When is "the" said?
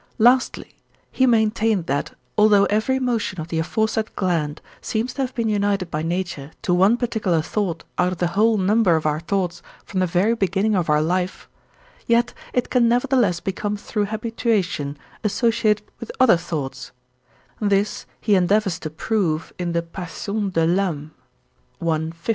3.49-3.59, 8.17-8.25, 9.99-10.07, 19.73-19.83